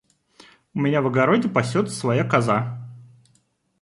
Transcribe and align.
У 0.73 0.79
меня 0.79 1.03
в 1.03 1.05
огороде 1.05 1.47
пасётся 1.47 1.95
своя 1.95 2.23
коза. 2.23 2.79